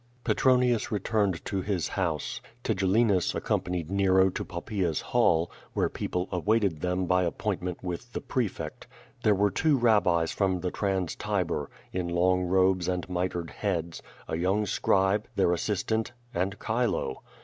Petronius 0.23 0.91
returned 0.91 1.45
to 1.45 1.61
his 1.61 1.89
house. 1.89 2.41
Tigellinus 2.63 3.35
accompanied 3.35 3.91
Nero 3.91 4.31
to 4.31 4.43
Poppaea's 4.43 4.99
hall, 4.99 5.51
where 5.75 5.89
people 5.89 6.27
awaited 6.31 6.81
them 6.81 7.05
by 7.05 7.23
ap 7.23 7.37
jjointment 7.37 7.83
with 7.83 8.11
the 8.11 8.19
prefect. 8.19 8.87
There 9.21 9.35
were 9.35 9.51
two 9.51 9.77
rabbis 9.77 10.31
from 10.31 10.61
the 10.61 10.71
Trans 10.71 11.15
Tiber, 11.15 11.69
in 11.93 12.07
long 12.07 12.41
robes 12.45 12.87
and 12.87 13.07
mitred 13.07 13.51
heads, 13.51 14.01
a 14.27 14.37
young 14.37 14.65
scribe, 14.65 15.27
their 15.35 15.53
assistant, 15.53 16.13
and 16.33 16.55
Chile. 16.65 17.17